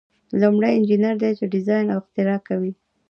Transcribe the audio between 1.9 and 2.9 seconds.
او اختراع کوي.